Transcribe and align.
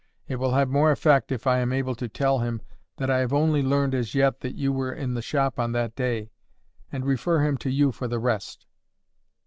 It 0.27 0.37
will 0.37 0.53
have 0.53 0.67
more 0.67 0.89
effect 0.89 1.31
if 1.31 1.45
I 1.45 1.59
am 1.59 1.71
able 1.71 1.93
to 1.93 2.09
tell 2.09 2.39
him 2.39 2.63
that 2.97 3.11
I 3.11 3.19
have 3.19 3.31
only 3.33 3.61
learned 3.61 3.93
as 3.93 4.15
yet 4.15 4.39
that 4.39 4.55
you 4.55 4.73
were 4.73 4.91
in 4.91 5.13
the 5.13 5.21
shop 5.21 5.59
on 5.59 5.73
that 5.73 5.95
day, 5.95 6.31
and 6.91 7.05
refer 7.05 7.45
him 7.45 7.55
to 7.57 7.69
you 7.69 7.91
for 7.91 8.07
the 8.07 8.17
rest." 8.17 8.65